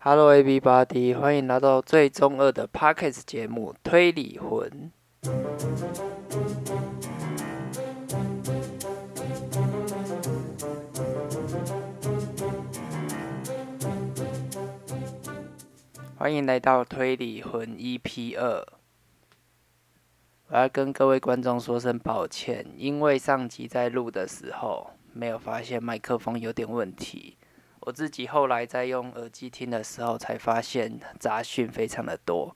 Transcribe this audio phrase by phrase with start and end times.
[0.00, 4.92] Hello everybody，欢迎来到最中二的 Pockets 节目《推理魂》。
[16.16, 18.64] 欢迎来到《推理魂》EP 二。
[20.50, 27.36] 我要跟各位观众说声抱歉，因为上集在录的时候没有发现麦克风有点问题。
[27.80, 32.54] 我自己后来在用耳机听的时候，才发现杂讯非常的多，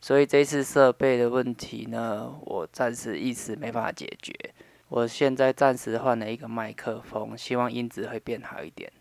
[0.00, 4.32] 所以这次设备的问题呢，我暂时一时没办法解决。
[4.88, 8.92] 我现在暂时换了一个麦克风，希望音质会变好一点。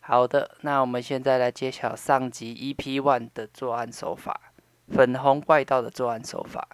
[0.00, 4.52] 好的，那我们现在来揭晓上集 EP One 的作案手法——
[4.88, 6.66] 粉红怪盗的作案手法。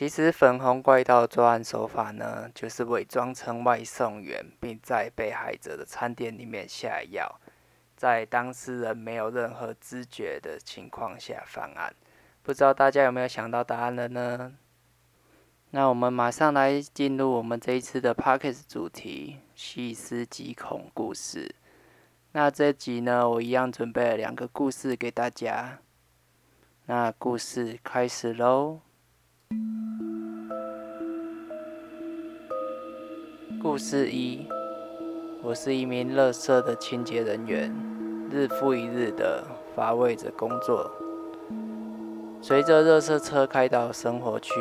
[0.00, 7.38] 其实粉红怪盗作案手法呢，就是伪装成外送员，并在被害者的餐点里面下药，
[7.98, 11.94] 在当事人没有任何知觉的情况下犯案。
[12.42, 14.54] 不知道大家有没有想到答案了呢？
[15.72, 21.54] 那我们马上来进入我们这一次的 p o c k e t 主题——细思极恐故事。
[22.32, 25.80] 那这集呢，我一样准备了两个故事给大家。
[26.86, 28.80] 那故事开始喽。
[33.62, 34.46] 故事一：
[35.42, 37.70] 我是一名乐色的清洁人员，
[38.30, 39.44] 日复一日的
[39.76, 40.90] 乏味着工作。
[42.40, 44.52] 随着热色车开到生活区，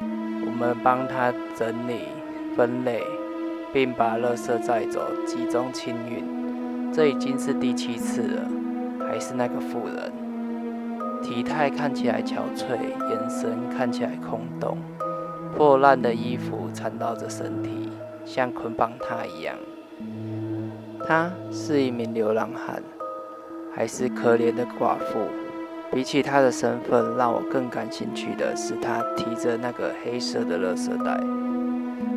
[0.00, 2.00] 我们帮他整理、
[2.56, 3.00] 分类，
[3.72, 6.92] 并把垃圾载走，集中清运。
[6.92, 8.42] 这已经是第七次了，
[9.06, 10.12] 还是那个妇人，
[11.22, 12.76] 体态看起来憔悴，
[13.08, 14.78] 眼神看起来空洞，
[15.56, 17.88] 破烂的衣服缠绕着身体。
[18.22, 19.56] 像捆绑他一样，
[21.04, 22.80] 他是一名流浪汉，
[23.74, 25.18] 还是可怜的寡妇？
[25.90, 31.18] 比起他的身份，让我更感兴趣的是他提着那个黑色的垃圾袋。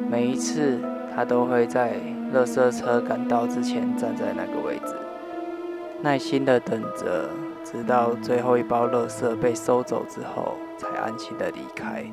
[0.07, 0.77] 每一次，
[1.15, 1.95] 他都会在
[2.31, 4.93] 垃圾车赶到之前站在那个位置，
[6.03, 7.27] 耐心的等着，
[7.63, 12.05] 直到最后一包垃圾被收走之后，才安心的离开。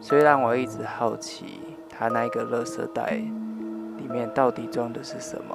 [0.00, 1.60] 虽然我一直好奇。
[2.02, 5.54] 他那个垃圾袋里面到底装的是什么？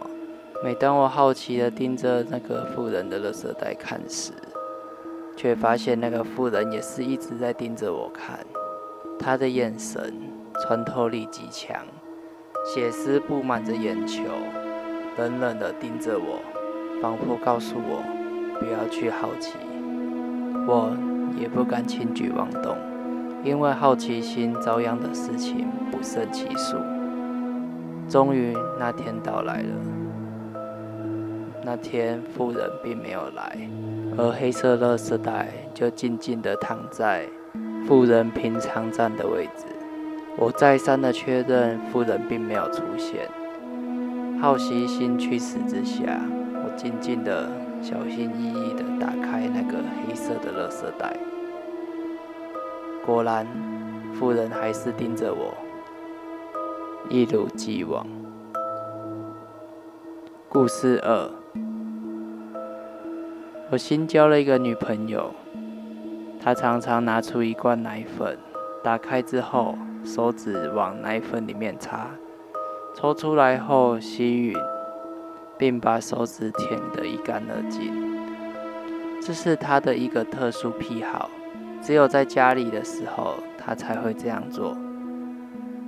[0.64, 4.32] 每当我好奇的盯着那个妇人的垃圾袋看时，
[5.36, 8.38] 却发现那个妇人也是一直在盯着我看。
[9.18, 10.14] 他的眼神
[10.62, 11.84] 穿透力极强，
[12.64, 14.22] 血丝布满着眼球，
[15.18, 16.40] 冷冷的盯着我，
[17.02, 18.04] 仿佛告诉我
[18.60, 19.58] 不要去好奇。
[20.68, 20.92] 我
[21.40, 22.76] 也不敢轻举妄动。
[23.44, 26.78] 因为好奇心遭殃的事情不胜其数。
[28.10, 29.70] 终于那天到来了。
[31.64, 33.58] 那天富人并没有来，
[34.18, 37.26] 而黑色垃圾袋就静静地躺在
[37.88, 39.66] 富人平常站的位置。
[40.38, 43.28] 我再三的确认富人并没有出现。
[44.42, 46.20] 好奇心驱使之下，
[46.64, 47.50] 我静静的、
[47.86, 51.16] 小心翼翼地打开那个黑色的垃圾袋。
[53.06, 53.46] 果然，
[54.16, 55.54] 妇人还是盯着我，
[57.10, 58.04] 一如既往。
[60.50, 61.30] 故事二：
[63.70, 65.32] 我新交了一个女朋友，
[66.44, 68.36] 她常常拿出一罐奶粉，
[68.84, 72.08] 打开之后，手指往奶粉里面插，
[72.96, 74.60] 抽出来后吸吮，
[75.58, 77.92] 并把手指舔得一干二净。
[79.22, 81.30] 这是他的一个特殊癖好。
[81.82, 84.76] 只有在家里的时候，他才会这样做。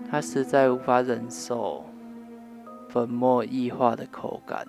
[0.09, 1.85] 他实在无法忍受
[2.87, 4.65] 粉末异化的口感，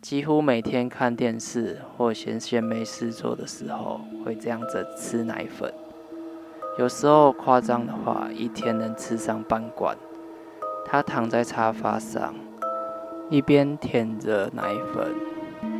[0.00, 5.72] 几乎每天看电视或闲闲没事做的时候，会这样子吃奶粉。
[6.76, 9.96] 有时候夸张的话，一天能吃上半罐。
[10.84, 12.34] 他躺在沙发上，
[13.30, 14.62] 一边舔着奶
[14.94, 15.12] 粉，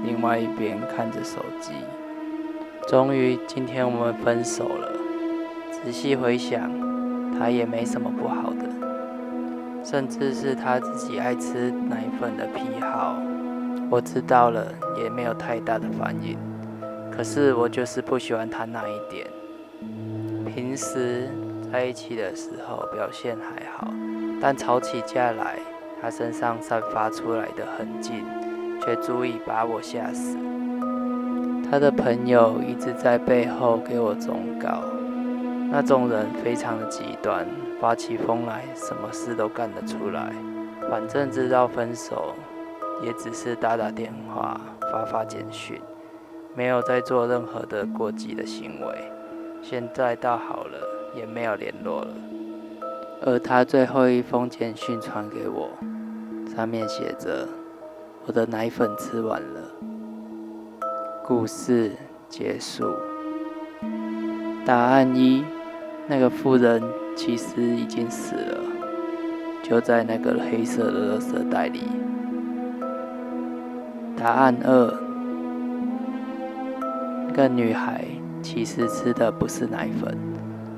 [0.04, 1.72] 另外一边看着手机。
[2.86, 4.92] 终于，今天我们分手了。
[5.70, 6.70] 仔细回想，
[7.38, 13.16] 他也没什么不好的，甚至是他自己爱吃奶粉的癖好。
[13.90, 14.70] 我知道了，
[15.02, 16.36] 也没有太大的反应。
[17.10, 19.26] 可是我就是不喜欢他那一点。
[20.54, 21.30] 平时
[21.72, 23.88] 在一起的时候表现还好，
[24.38, 25.58] 但吵起架来，
[26.00, 28.22] 他身上散发出来的痕迹，
[28.80, 30.36] 却足以把我吓死。
[31.70, 34.82] 他的朋友一直在背后给我忠告，
[35.70, 37.46] 那种人非常的极端，
[37.80, 40.32] 发起疯来，什么事都干得出来。
[40.88, 42.34] 反正知道分手，
[43.02, 44.58] 也只是打打电话、
[44.90, 45.78] 发发简讯，
[46.54, 49.12] 没有再做任何的过激的行为。
[49.60, 50.78] 现在倒好了，
[51.14, 52.08] 也没有联络了。
[53.20, 55.70] 而他最后一封简讯传给我，
[56.54, 57.48] 上面写着
[58.26, 59.60] ：“我的奶粉吃完了。”
[61.26, 61.92] 故事
[62.28, 62.94] 结束。
[64.64, 65.44] 答案一：
[66.06, 66.82] 那个妇人
[67.16, 68.58] 其实已经死了，
[69.62, 71.82] 就在那个黑色的垃圾袋里。
[74.16, 74.94] 答案二：
[77.26, 78.04] 那个女孩
[78.42, 80.16] 其实吃的不是奶粉，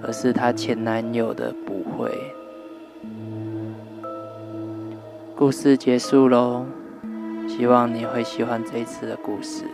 [0.03, 2.11] 而是她前男友的骨灰。
[5.37, 6.67] 故事结束喽，
[7.49, 9.65] 希望你会喜欢这一次的故事。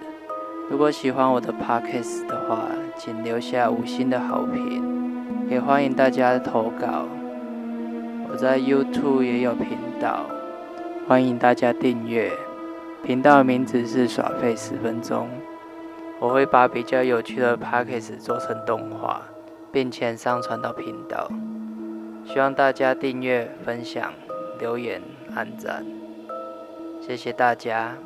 [0.71, 2.63] 如果喜欢我的 podcast 的话，
[2.97, 4.83] 请留下五星的好评，
[5.49, 7.07] 也欢迎大家投稿。
[8.31, 10.27] 我在 YouTube 也有频道，
[11.09, 12.31] 欢迎大家订阅。
[13.05, 15.29] 频道名字是耍废十分钟，
[16.19, 19.23] 我会把比较有趣的 podcast 做成动画，
[19.71, 21.31] 并且上传到频道。
[22.27, 24.13] 希望大家订阅、分享、
[24.59, 25.01] 留言、
[25.35, 25.85] 按赞，
[27.01, 27.97] 谢谢大家。